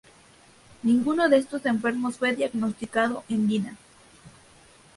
[0.81, 3.75] Ninguno de estos enfermos fue diagnosticado en vida.